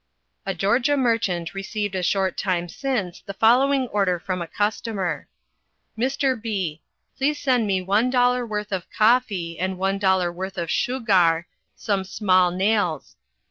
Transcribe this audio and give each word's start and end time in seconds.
A 0.47 0.55
Georgia 0.55 0.97
merchant 0.97 1.53
received 1.53 1.93
a 1.93 2.01
short 2.01 2.35
time 2.35 2.67
since 2.67 3.21
the 3.21 3.35
following 3.35 3.85
order 3.89 4.17
from 4.19 4.41
a 4.41 4.47
customer: 4.47 5.27
"Mr. 5.95 6.41
B, 6.41 6.81
please 7.15 7.37
send 7.37 7.67
me 7.67 7.85
$1 7.85 8.49
worth 8.49 8.71
of 8.71 8.89
coffy 8.89 9.59
and 9.59 9.77
$1 9.77 10.33
worth 10.33 10.57
of 10.57 10.69
shoogar, 10.69 11.45
some 11.75 12.03
small 12.03 12.49
nales. 12.51 13.15